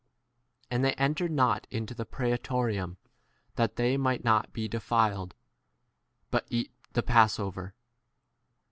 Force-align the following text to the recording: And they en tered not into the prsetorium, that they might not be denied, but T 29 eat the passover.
And 0.71 0.83
they 0.83 0.93
en 0.93 1.13
tered 1.13 1.29
not 1.29 1.67
into 1.69 1.93
the 1.93 2.07
prsetorium, 2.07 2.97
that 3.55 3.75
they 3.75 3.97
might 3.97 4.23
not 4.23 4.51
be 4.51 4.67
denied, 4.67 5.35
but 6.31 6.47
T 6.47 6.49
29 6.49 6.49
eat 6.49 6.71
the 6.93 7.03
passover. 7.03 7.75